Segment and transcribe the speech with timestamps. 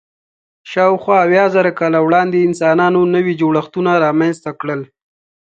[0.71, 4.81] شاوخوا اویا زره کاله وړاندې انسانانو نوي جوړښتونه رامنځ ته کړل.